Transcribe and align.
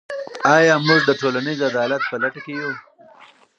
آیا 0.55 0.75
موږ 0.87 0.99
د 1.07 1.11
ټولنیز 1.19 1.59
عدالت 1.69 2.01
په 2.09 2.15
لټه 2.23 2.39
کې 2.45 2.53
یو؟ 2.61 2.71